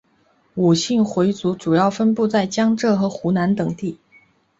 [0.55, 3.99] 伍姓回族主要分布在江浙和湖南等地。